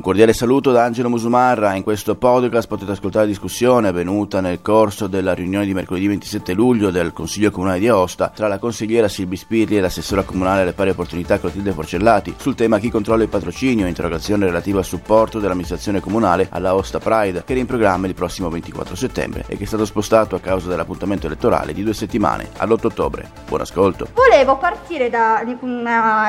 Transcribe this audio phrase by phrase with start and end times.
[0.00, 1.74] Un cordiale saluto da Angelo Musumarra.
[1.74, 6.54] In questo podcast potete ascoltare la discussione avvenuta nel corso della riunione di mercoledì 27
[6.54, 10.72] luglio del Consiglio Comunale di Aosta tra la consigliera Silvi Spirli e l'assessora comunale alle
[10.72, 16.00] pari opportunità Clotilde Forcellati sul tema chi controlla il patrocinio, interrogazione relativa al supporto dell'amministrazione
[16.00, 19.66] comunale alla Aosta Pride che era in programma il prossimo 24 settembre e che è
[19.66, 23.30] stato spostato a causa dell'appuntamento elettorale di due settimane all'8 ottobre.
[23.46, 24.06] Buon ascolto.
[24.14, 25.42] Volevo partire da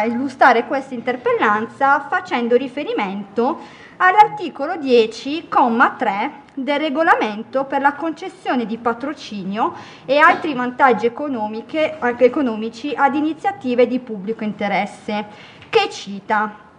[0.06, 3.60] illustrare questa interpellanza facendo riferimento
[4.04, 9.74] all'articolo 10,3 del regolamento per la concessione di patrocinio
[10.06, 15.26] e altri vantaggi economici ad iniziative di pubblico interesse,
[15.70, 16.70] che cita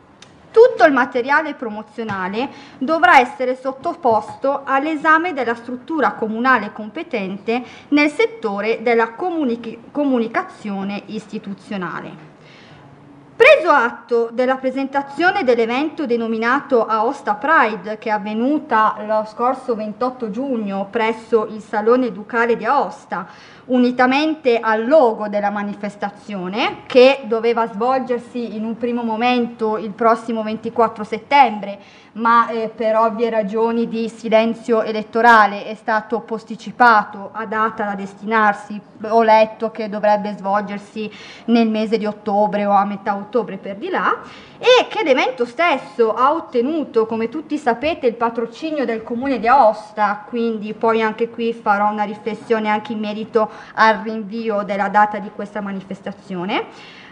[0.51, 9.13] tutto il materiale promozionale dovrà essere sottoposto all'esame della struttura comunale competente nel settore della
[9.13, 12.32] comunic- comunicazione istituzionale.
[13.43, 20.87] Preso atto della presentazione dell'evento denominato Aosta Pride che è avvenuta lo scorso 28 giugno
[20.89, 23.27] presso il Salone Ducale di Aosta,
[23.73, 31.05] unitamente al logo della manifestazione che doveva svolgersi in un primo momento il prossimo 24
[31.05, 31.79] settembre,
[32.13, 38.79] ma eh, per ovvie ragioni di silenzio elettorale è stato posticipato a data da destinarsi,
[39.09, 41.11] ho letto che dovrebbe svolgersi
[41.47, 44.21] nel mese di ottobre o a metà ottobre per di là,
[44.63, 50.25] e che l'evento stesso ha ottenuto, come tutti sapete, il patrocinio del comune di Aosta,
[50.29, 55.33] quindi poi anche qui farò una riflessione anche in merito al rinvio della data di
[55.35, 56.67] questa manifestazione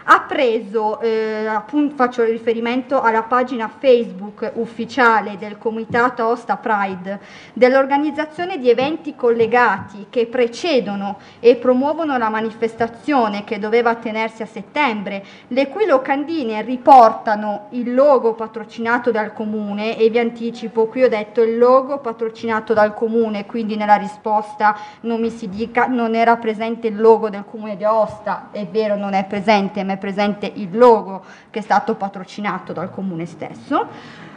[0.05, 7.19] ha preso, eh, appunto faccio riferimento alla pagina Facebook ufficiale del Comitato Osta Pride,
[7.53, 15.23] dell'organizzazione di eventi collegati che precedono e promuovono la manifestazione che doveva tenersi a settembre,
[15.47, 21.41] le cui locandine riportano il logo patrocinato dal comune e vi anticipo, qui ho detto
[21.41, 26.87] il logo patrocinato dal comune, quindi nella risposta non mi si dica non era presente
[26.87, 31.23] il logo del comune di Aosta, è vero non è presente, è presente il logo
[31.49, 33.87] che è stato patrocinato dal comune stesso,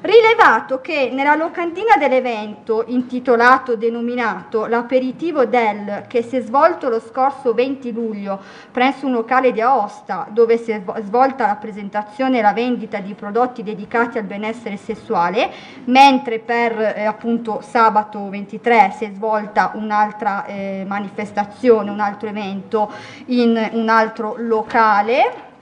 [0.04, 7.54] rilevato che nella locandina dell'evento intitolato denominato l'aperitivo del che si è svolto lo scorso
[7.54, 8.38] 20 luglio
[8.70, 13.14] presso un locale di Aosta dove si è svolta la presentazione e la vendita di
[13.14, 15.50] prodotti dedicati al benessere sessuale
[15.84, 22.92] mentre per eh, appunto sabato 23 si è svolta un'altra eh, manifestazione un altro evento
[23.26, 25.52] in un altro locale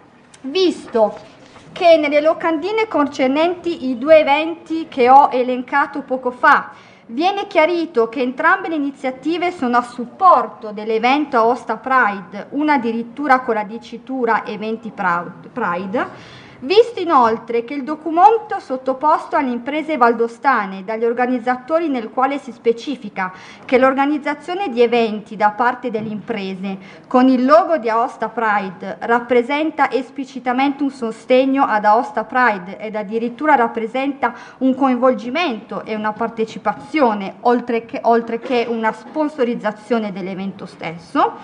[0.41, 1.32] visto
[1.73, 6.71] che nelle locandine concernenti i due eventi che ho elencato poco fa
[7.07, 13.55] viene chiarito che entrambe le iniziative sono a supporto dell'evento Aosta Pride, una addirittura con
[13.55, 16.09] la dicitura Eventi Pride,
[16.65, 23.33] Visto inoltre che il documento sottoposto alle imprese valdostane dagli organizzatori nel quale si specifica
[23.65, 26.79] che l'organizzazione di eventi da parte delle imprese
[27.09, 33.57] con il logo di Aosta Pride rappresenta esplicitamente un sostegno ad Aosta Pride ed addirittura
[33.57, 41.39] rappresenta un coinvolgimento e una partecipazione oltre che, oltre che una sponsorizzazione dell'evento stesso.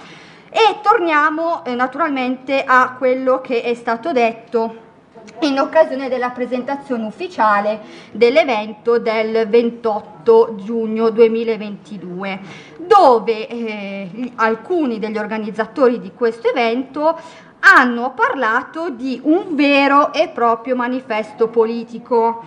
[0.48, 4.86] E torniamo eh, naturalmente a quello che è stato detto
[5.40, 7.80] in occasione della presentazione ufficiale
[8.12, 12.40] dell'evento del 28 giugno 2022,
[12.78, 17.18] dove eh, alcuni degli organizzatori di questo evento
[17.60, 22.44] hanno parlato di un vero e proprio manifesto politico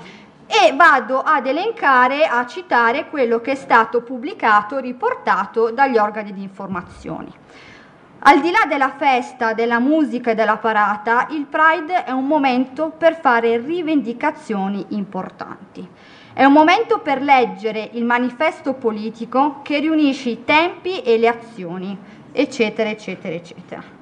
[0.47, 6.43] e vado ad elencare, a citare quello che è stato pubblicato, riportato dagli organi di
[6.43, 7.31] informazione.
[8.23, 12.93] Al di là della festa, della musica e della parata, il Pride è un momento
[12.95, 15.87] per fare rivendicazioni importanti.
[16.31, 21.97] È un momento per leggere il manifesto politico che riunisce i tempi e le azioni,
[22.31, 24.00] eccetera, eccetera, eccetera.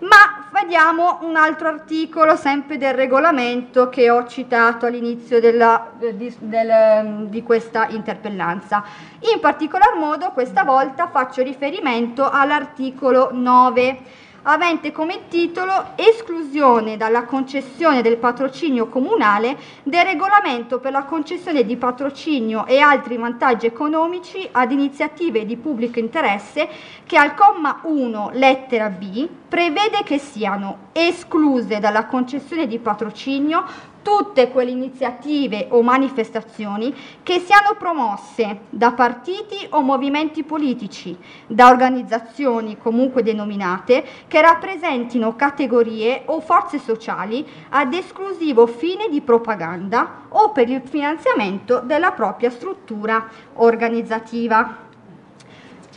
[0.00, 7.26] Ma vediamo un altro articolo, sempre del regolamento, che ho citato all'inizio della, di, del,
[7.28, 8.84] di questa interpellanza.
[9.32, 18.02] In particolar modo, questa volta faccio riferimento all'articolo 9 avente come titolo Esclusione dalla concessione
[18.02, 24.72] del patrocinio comunale del regolamento per la concessione di patrocinio e altri vantaggi economici ad
[24.72, 26.68] iniziative di pubblico interesse
[27.04, 33.64] che al comma 1 lettera B prevede che siano escluse dalla concessione di patrocinio
[34.02, 41.16] tutte quelle iniziative o manifestazioni che siano promosse da partiti o movimenti politici,
[41.46, 50.22] da organizzazioni comunque denominate, che rappresentino categorie o forze sociali ad esclusivo fine di propaganda
[50.28, 54.86] o per il finanziamento della propria struttura organizzativa.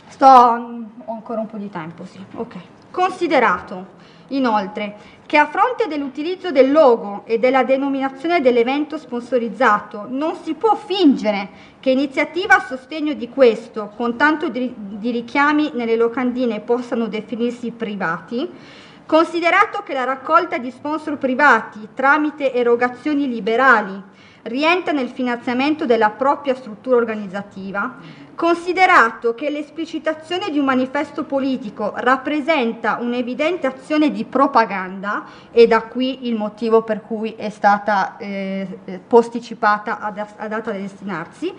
[0.08, 2.22] Sto ho ancora un po' di tempo, sì.
[2.34, 2.56] Ok.
[2.90, 4.00] Considerato
[4.32, 4.94] Inoltre,
[5.26, 11.48] che a fronte dell'utilizzo del logo e della denominazione dell'evento sponsorizzato non si può fingere
[11.80, 17.72] che iniziative a sostegno di questo, con tanto di, di richiami nelle locandine, possano definirsi
[17.72, 18.48] privati,
[19.04, 24.02] considerato che la raccolta di sponsor privati tramite erogazioni liberali
[24.42, 27.96] rientra nel finanziamento della propria struttura organizzativa,
[28.34, 36.26] Considerato che l'esplicitazione di un manifesto politico rappresenta un'evidente azione di propaganda, e da qui
[36.26, 38.66] il motivo per cui è stata eh,
[39.06, 41.54] posticipata a, data da destinarsi,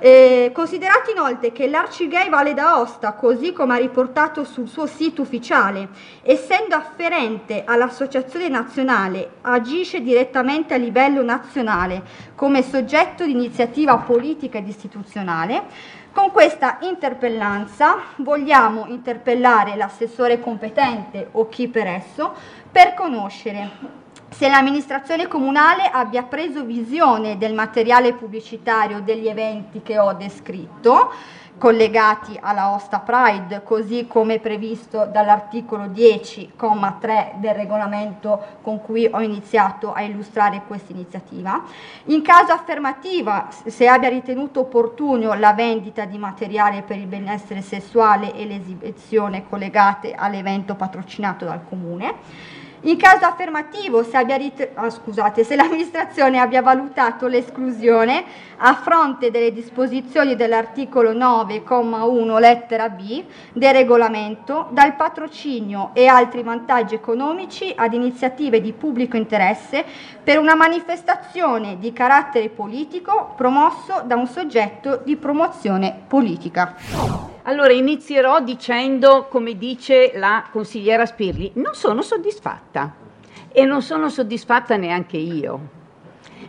[0.00, 5.88] eh, considerato inoltre che l'Arcigay Valle d'Aosta, così come ha riportato sul suo sito ufficiale,
[6.22, 12.02] essendo afferente all'Associazione Nazionale, agisce direttamente a livello nazionale
[12.34, 15.64] come soggetto di iniziativa politica ed istituzionale,
[16.12, 22.34] con questa interpellanza vogliamo interpellare l'assessore competente o chi per esso
[22.70, 30.12] per conoscere se l'amministrazione comunale abbia preso visione del materiale pubblicitario degli eventi che ho
[30.12, 31.10] descritto,
[31.58, 39.92] collegati alla Osta Pride, così come previsto dall'articolo 10,3 del regolamento con cui ho iniziato
[39.92, 41.64] a illustrare questa iniziativa.
[42.04, 48.32] In caso affermativa, se abbia ritenuto opportuno la vendita di materiale per il benessere sessuale
[48.34, 55.56] e l'esibizione collegate all'evento patrocinato dal Comune in caso affermativo, se, rit- oh, scusate, se
[55.56, 58.24] l'amministrazione abbia valutato l'esclusione
[58.58, 66.94] a fronte delle disposizioni dell'articolo 9,1 lettera B del regolamento dal patrocinio e altri vantaggi
[66.94, 69.84] economici ad iniziative di pubblico interesse
[70.22, 77.37] per una manifestazione di carattere politico promosso da un soggetto di promozione politica.
[77.48, 82.94] Allora inizierò dicendo, come dice la consigliera Spirli, non sono soddisfatta
[83.50, 85.58] e non sono soddisfatta neanche io.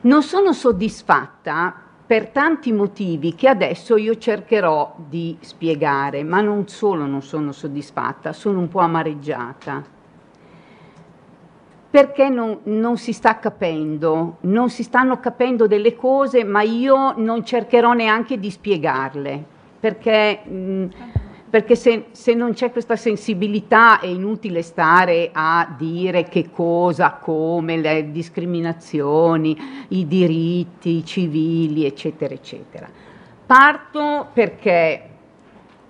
[0.01, 1.74] Non sono soddisfatta
[2.06, 8.34] per tanti motivi che adesso io cercherò di spiegare, ma non solo non sono soddisfatta,
[8.34, 9.81] sono un po' amareggiata.
[11.92, 17.45] Perché non, non, si sta capendo, non si stanno capendo delle cose, ma io non
[17.45, 20.86] cercherò neanche di spiegarle perché, mm,
[21.50, 27.78] perché se, se, non c'è questa sensibilità è inutile stare a dire che cosa, come,
[27.78, 29.58] le discriminazioni,
[29.90, 32.88] i diritti civili, eccetera, eccetera.
[33.46, 35.10] Parto perché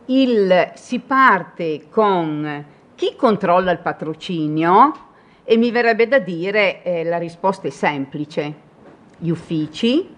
[0.05, 2.65] il, si parte con
[2.95, 5.07] chi controlla il patrocinio
[5.43, 8.53] e mi verrebbe da dire eh, la risposta è semplice,
[9.17, 10.17] gli uffici,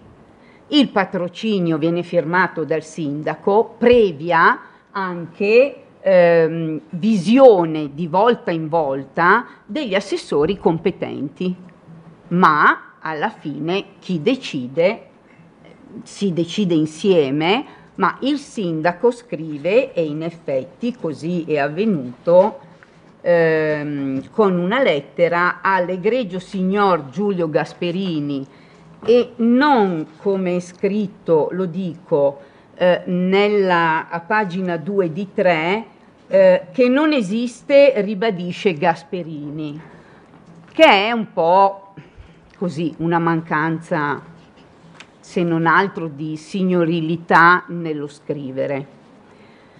[0.72, 4.58] il patrocinio viene firmato dal sindaco previa
[4.90, 11.54] anche ehm, visione di volta in volta degli assessori competenti,
[12.28, 15.08] ma alla fine chi decide
[16.04, 17.64] si decide insieme,
[17.96, 22.60] ma il sindaco scrive e in effetti così è avvenuto
[23.20, 28.60] ehm, con una lettera all'egregio signor Giulio Gasperini
[29.04, 32.40] e non come è scritto, lo dico,
[32.74, 35.86] eh, nella, pagina 2 di 3,
[36.28, 39.80] eh, che non esiste, ribadisce Gasperini,
[40.72, 41.94] che è un po'
[42.56, 44.22] così una mancanza,
[45.18, 49.00] se non altro, di signorilità nello scrivere.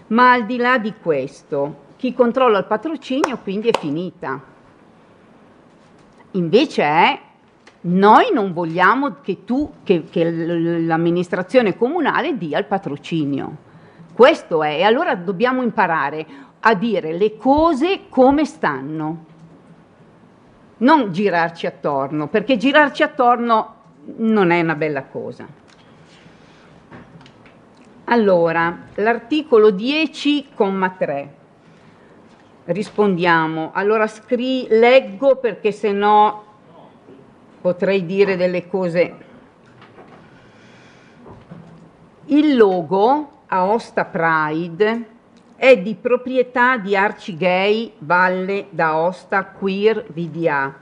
[0.08, 4.40] Ma al di là di questo, chi controlla il patrocinio quindi è finita.
[6.32, 7.20] Invece è
[7.84, 13.70] noi non vogliamo che tu, che, che l'amministrazione comunale dia il patrocinio.
[14.12, 16.26] Questo è, e allora dobbiamo imparare
[16.60, 19.24] a dire le cose come stanno,
[20.78, 23.74] non girarci attorno, perché girarci attorno
[24.16, 25.46] non è una bella cosa.
[28.04, 31.28] Allora, l'articolo 10,3.
[32.64, 33.70] Rispondiamo.
[33.72, 36.51] Allora scri- leggo perché se no
[37.62, 39.14] potrei dire delle cose.
[42.26, 45.06] Il logo Aosta Pride
[45.54, 50.74] è di proprietà di Arcigay Valle d'Aosta Queer VDA.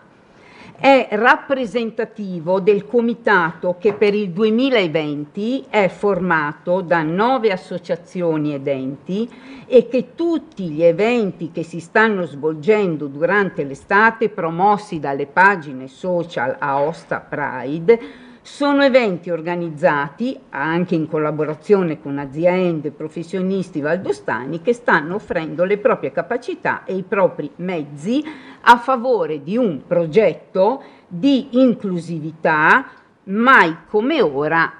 [0.80, 9.28] È rappresentativo del comitato che per il 2020 è formato da nove associazioni ed enti
[9.66, 16.56] e che tutti gli eventi che si stanno svolgendo durante l'estate promossi dalle pagine social
[16.58, 25.14] Aosta Pride sono eventi organizzati anche in collaborazione con aziende e professionisti valdostani che stanno
[25.14, 28.22] offrendo le proprie capacità e i propri mezzi
[28.62, 32.90] a favore di un progetto di inclusività
[33.24, 34.70] mai come ora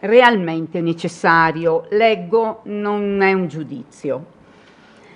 [0.00, 1.84] realmente necessario.
[1.90, 4.24] Leggo, non è un giudizio.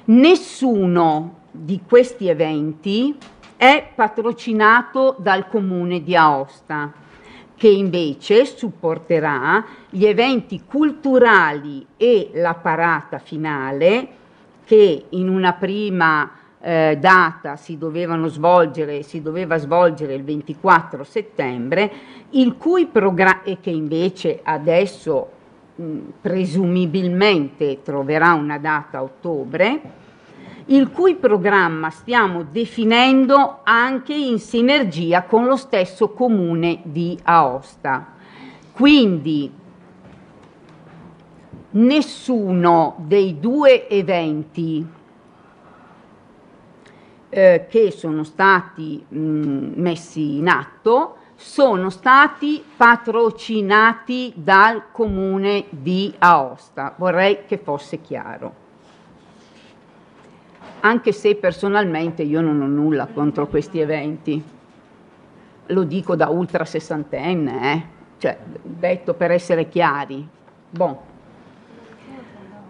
[0.04, 3.16] Nessuno di questi eventi
[3.56, 7.00] è patrocinato dal comune di Aosta
[7.62, 14.08] che invece supporterà gli eventi culturali e la parata finale
[14.64, 16.28] che in una prima
[16.60, 21.92] eh, data si dovevano svolgere, si doveva svolgere il 24 settembre,
[22.30, 25.30] il cui programma e che invece adesso
[25.76, 29.80] mh, presumibilmente troverà una data a ottobre,
[30.66, 38.06] il cui programma stiamo definendo anche in sinergia con lo stesso comune di Aosta.
[38.72, 39.52] Quindi
[41.70, 44.86] nessuno dei due eventi
[47.28, 56.94] eh, che sono stati mh, messi in atto sono stati patrocinati dal comune di Aosta.
[56.96, 58.61] Vorrei che fosse chiaro
[60.84, 64.42] anche se personalmente io non ho nulla contro questi eventi.
[65.66, 67.82] Lo dico da ultra sessantenne, eh?
[68.18, 70.26] cioè, detto per essere chiari.
[70.70, 70.96] Bon.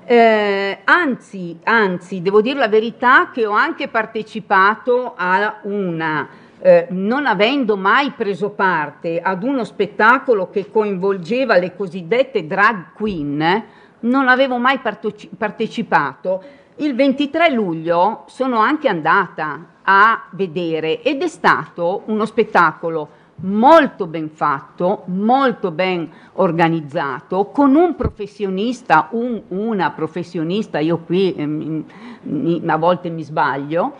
[0.05, 6.29] Eh, anzi, anzi, devo dire la verità che ho anche partecipato a una,
[6.59, 13.65] eh, non avendo mai preso parte ad uno spettacolo che coinvolgeva le cosiddette drag queen,
[14.01, 16.43] non avevo mai partecipato
[16.77, 24.31] il 23 luglio sono anche andata a vedere ed è stato uno spettacolo molto ben
[24.31, 32.77] fatto, molto ben organizzato, con un professionista, un, una professionista, io qui eh, mi, a
[32.77, 33.97] volte mi sbaglio,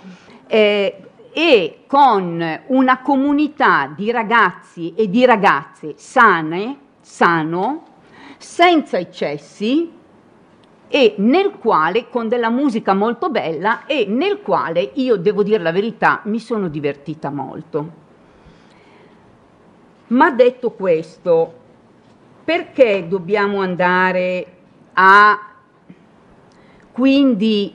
[0.47, 0.97] eh,
[1.33, 7.85] e con una comunità di ragazzi e di ragazze sane, sano,
[8.37, 9.91] senza eccessi,
[10.95, 15.73] e nel quale, con della musica molto bella, e nel quale io devo dire la
[15.73, 17.91] verità, mi sono divertita molto.
[20.09, 21.55] Ma detto questo,
[22.45, 24.47] perché dobbiamo andare
[24.93, 25.39] a
[26.93, 27.73] quindi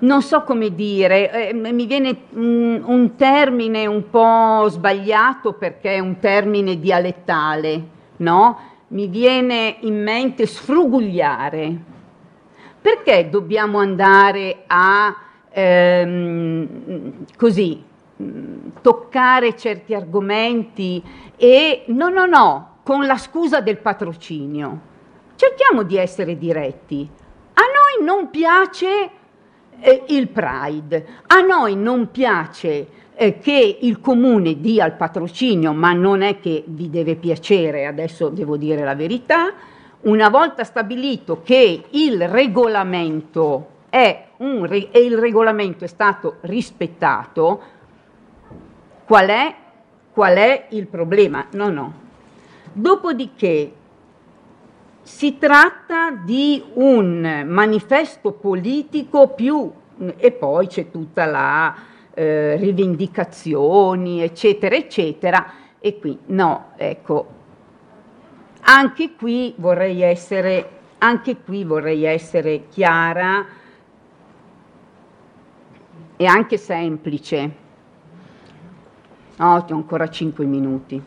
[0.00, 6.00] non so come dire, eh, mi viene un, un, termine un po' sbagliato perché è
[6.00, 7.82] un termine dialettale,
[8.18, 8.58] no?
[8.88, 11.91] Mi viene in mente sfrugugliare.
[12.82, 15.16] Perché dobbiamo andare a
[15.50, 17.82] ehm, così
[18.80, 21.02] toccare certi argomenti
[21.36, 24.90] e no, no, no, con la scusa del patrocinio.
[25.36, 27.08] Cerchiamo di essere diretti.
[27.54, 29.10] A noi non piace
[29.80, 35.92] eh, il Pride, a noi non piace eh, che il comune dia il patrocinio, ma
[35.92, 39.52] non è che vi deve piacere, adesso devo dire la verità
[40.02, 47.62] una volta stabilito che il regolamento è un, e il regolamento è stato rispettato,
[49.04, 49.54] qual è,
[50.12, 51.46] qual è il problema?
[51.52, 52.00] No, no.
[52.72, 53.72] Dopodiché
[55.02, 59.70] si tratta di un manifesto politico più
[60.16, 61.74] e poi c'è tutta la
[62.14, 65.52] eh, rivendicazioni, eccetera, eccetera.
[65.78, 67.26] E qui no, ecco,
[68.64, 70.68] anche qui vorrei essere,
[71.44, 73.44] qui vorrei essere chiara
[76.16, 77.50] e anche semplice.
[79.36, 81.02] No, ho ancora 5 minuti.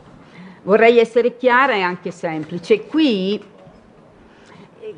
[0.63, 2.85] Vorrei essere chiara e anche semplice.
[2.85, 3.41] Qui,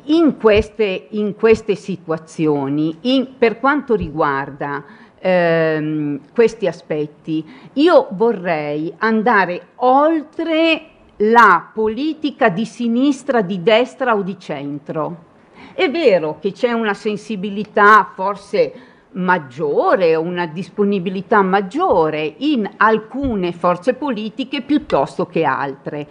[0.04, 4.84] in queste, in queste situazioni, in, per quanto riguarda
[5.18, 14.38] ehm, questi aspetti, io vorrei andare oltre la politica di sinistra, di destra o di
[14.38, 15.26] centro.
[15.74, 18.72] È vero che c'è una sensibilità forse
[19.12, 26.06] maggiore, una disponibilità maggiore in alcune forze politiche piuttosto che altre.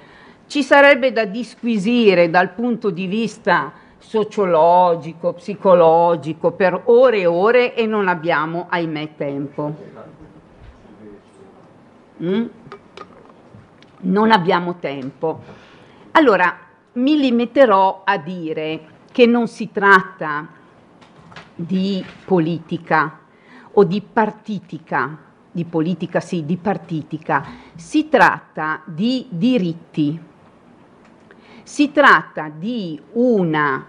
[0.48, 7.86] Ci sarebbe da disquisire dal punto di vista sociologico, psicologico per ore e ore e
[7.86, 9.76] non abbiamo, ahimè, tempo.
[12.24, 12.46] Mm?
[14.02, 15.42] Non abbiamo tempo.
[16.12, 16.58] Allora,
[16.94, 20.48] mi limiterò a dire che non si tratta
[21.54, 23.20] di politica
[23.74, 25.18] o di partitica,
[25.52, 30.20] di politica sì, di partitica, si tratta di diritti,
[31.64, 33.86] si tratta di una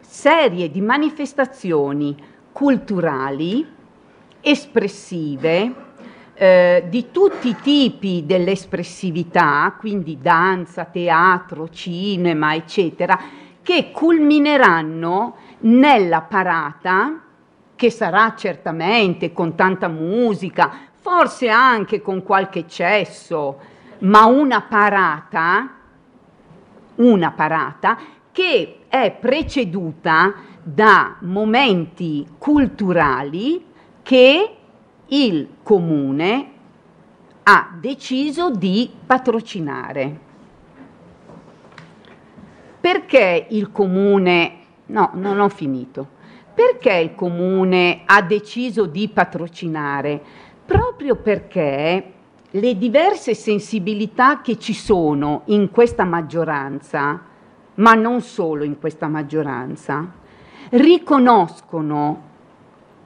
[0.00, 2.16] serie di manifestazioni
[2.52, 3.66] culturali,
[4.40, 5.74] espressive,
[6.42, 13.16] eh, di tutti i tipi dell'espressività, quindi danza, teatro, cinema, eccetera,
[13.62, 17.20] che culmineranno nella parata,
[17.76, 23.60] che sarà certamente con tanta musica, forse anche con qualche eccesso,
[23.98, 25.74] ma una parata,
[26.96, 27.96] una parata
[28.32, 33.64] che è preceduta da momenti culturali
[34.02, 34.56] che
[35.12, 36.50] il comune
[37.42, 40.20] ha deciso di patrocinare.
[42.80, 44.52] Perché il comune,
[44.86, 46.08] no, non ho finito,
[46.54, 50.20] perché il comune ha deciso di patrocinare?
[50.64, 52.12] Proprio perché
[52.50, 57.20] le diverse sensibilità che ci sono in questa maggioranza,
[57.74, 60.10] ma non solo in questa maggioranza,
[60.70, 62.30] riconoscono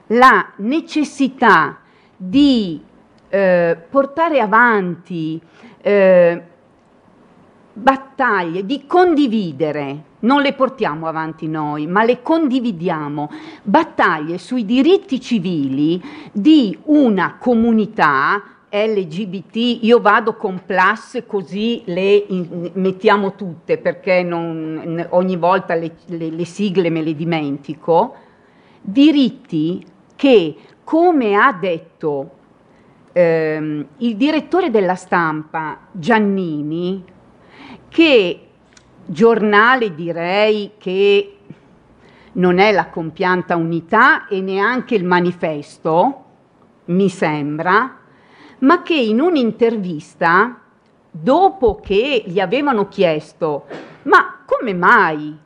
[0.07, 1.81] la necessità
[2.17, 2.81] di
[3.29, 5.39] eh, portare avanti
[5.81, 6.41] eh,
[7.73, 13.29] battaglie, di condividere, non le portiamo avanti noi, ma le condividiamo,
[13.61, 22.71] battaglie sui diritti civili di una comunità LGBT, io vado con plus così le in,
[22.73, 28.15] mettiamo tutte perché non, ogni volta le, le, le sigle me le dimentico,
[28.81, 29.85] diritti
[30.17, 32.31] che come ha detto
[33.13, 37.03] ehm, il direttore della stampa Giannini,
[37.87, 38.47] che
[39.05, 41.37] giornale direi che
[42.33, 46.23] non è la compianta unità e neanche il manifesto,
[46.85, 47.97] mi sembra,
[48.59, 50.59] ma che in un'intervista,
[51.09, 53.65] dopo che gli avevano chiesto,
[54.03, 55.37] ma come mai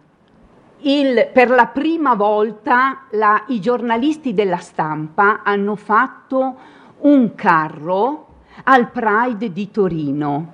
[0.84, 6.56] il, per la prima volta la, i giornalisti della stampa hanno fatto
[7.00, 8.28] un carro
[8.63, 10.54] al Pride di Torino.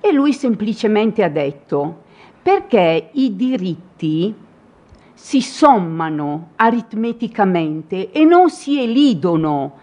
[0.00, 2.02] E lui semplicemente ha detto
[2.42, 4.34] perché i diritti
[5.14, 9.78] si sommano aritmeticamente e non si elidono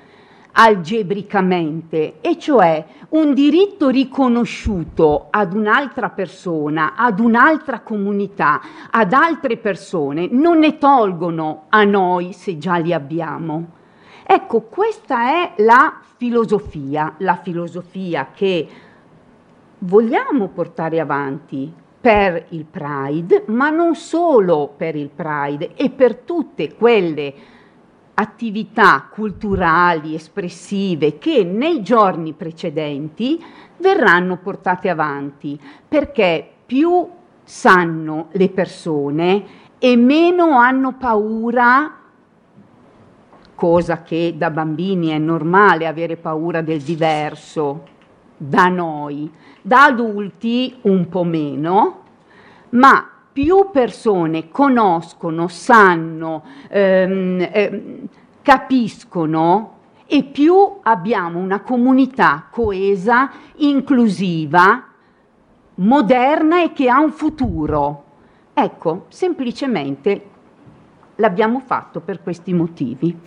[0.62, 8.60] algebricamente, e cioè un diritto riconosciuto ad un'altra persona, ad un'altra comunità,
[8.92, 13.68] ad altre persone, non ne tolgono a noi se già li abbiamo.
[14.26, 18.68] Ecco, questa è la filosofia, la filosofia che
[19.80, 26.76] vogliamo portare avanti per il Pride, ma non solo per il Pride e per tutte
[26.76, 27.34] quelle
[28.20, 33.42] attività culturali, espressive che nei giorni precedenti
[33.78, 37.08] verranno portate avanti, perché più
[37.46, 39.46] sanno le persone
[39.80, 41.96] e meno hanno paura,
[43.56, 47.86] cosa che da bambini è normale avere paura del diverso,
[48.36, 52.04] da noi, da adulti un po' meno,
[52.72, 58.02] ma più persone conoscono, sanno, ehm, eh,
[58.42, 64.86] capiscono e più abbiamo una comunità coesa, inclusiva,
[65.76, 68.04] moderna e che ha un futuro.
[68.54, 70.29] Ecco, semplicemente
[71.20, 73.18] l'abbiamo fatto per questi motivi.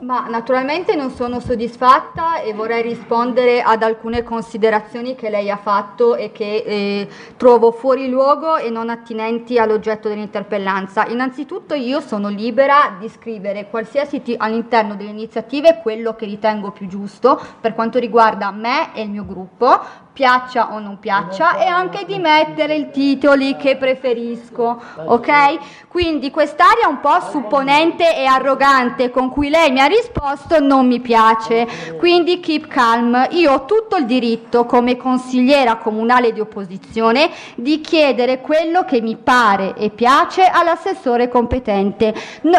[0.00, 6.16] Ma naturalmente non sono soddisfatta e vorrei rispondere ad alcune considerazioni che lei ha fatto
[6.16, 11.06] e che eh, trovo fuori luogo e non attinenti all'oggetto dell'interpellanza.
[11.06, 16.86] Innanzitutto io sono libera di scrivere qualsiasi t- all'interno delle iniziative quello che ritengo più
[16.86, 19.80] giusto per quanto riguarda me e il mio gruppo,
[20.20, 25.88] piaccia o non piaccia, e anche di mettere i titoli che preferisco, ok?
[25.88, 31.00] Quindi quest'aria un po' supponente e arrogante con cui lei mi ha risposto non mi
[31.00, 33.28] piace, quindi keep calm.
[33.30, 39.16] Io ho tutto il diritto come consigliera comunale di opposizione di chiedere quello che mi
[39.16, 42.14] pare e piace all'assessore competente.
[42.42, 42.58] No,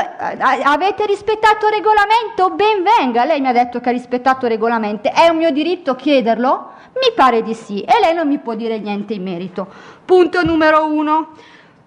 [0.64, 2.50] avete rispettato il regolamento?
[2.56, 5.94] Ben venga, lei mi ha detto che ha rispettato il regolamento, è un mio diritto
[5.94, 6.70] chiederlo?
[7.02, 9.68] Mi pare di sì e lei non mi può dire niente in merito.
[10.06, 11.30] Punto numero uno.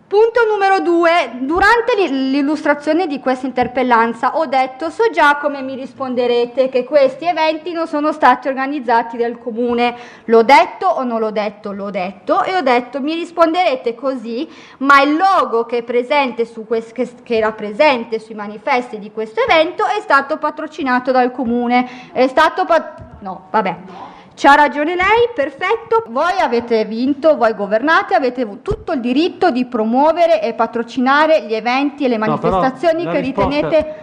[0.06, 6.68] Punto numero due, durante l'illustrazione di questa interpellanza ho detto so già come mi risponderete
[6.68, 9.96] che questi eventi non sono stati organizzati dal comune,
[10.26, 11.72] l'ho detto o non l'ho detto?
[11.72, 14.48] L'ho detto e ho detto mi risponderete così,
[14.78, 19.10] ma il logo che, è presente su quest- che, che era presente sui manifesti di
[19.10, 22.66] questo evento è stato patrocinato dal comune, è stato...
[22.66, 23.76] Pat- no, vabbè.
[24.36, 26.04] C'ha ragione lei, perfetto.
[26.08, 32.04] Voi avete vinto, voi governate, avete tutto il diritto di promuovere e patrocinare gli eventi
[32.04, 33.94] e le manifestazioni no, che ritenete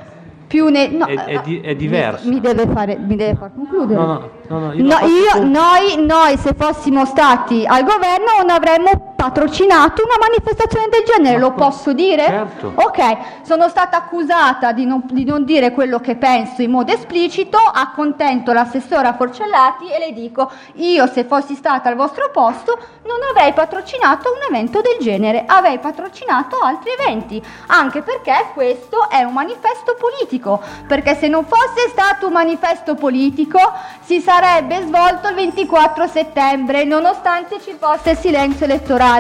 [0.48, 2.28] più ne- no, è, è, di- è diverso.
[2.28, 4.00] Mi, mi, deve fare, mi deve far concludere.
[4.00, 8.50] No, no, no, no, io, no, io noi, noi, se fossimo stati al governo non
[8.50, 12.26] avremmo patrocinato una manifestazione del genere, Ma lo posso dire?
[12.26, 12.72] Certo.
[12.74, 17.58] Ok, sono stata accusata di non, di non, dire quello che penso in modo esplicito,
[17.58, 23.54] accontento l'assessora Forcellati e le dico, io se fossi stata al vostro posto non avrei
[23.54, 29.96] patrocinato un evento del genere, avrei patrocinato altri eventi, anche perché questo è un manifesto
[30.00, 33.60] politico perché se non fosse stato un manifesto politico
[34.02, 39.11] si sarebbe svolto il 24 settembre, nonostante ci fosse il silenzio elettorale.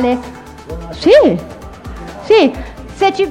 [0.91, 1.11] Sì,
[2.23, 2.49] sì,
[2.95, 3.29] se ci...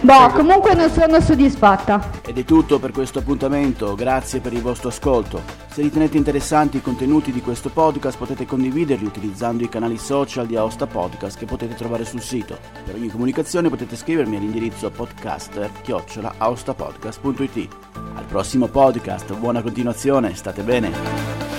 [0.00, 2.10] Boh, comunque non sono soddisfatta.
[2.26, 5.40] Ed è tutto per questo appuntamento, grazie per il vostro ascolto.
[5.68, 10.54] Se ritenete interessanti i contenuti di questo podcast potete condividerli utilizzando i canali social di
[10.56, 12.56] Aosta Podcast che potete trovare sul sito.
[12.84, 17.68] Per ogni comunicazione potete scrivermi all'indirizzo podcaster-aostapodcast.it.
[18.14, 21.55] Al prossimo podcast, buona continuazione, state bene!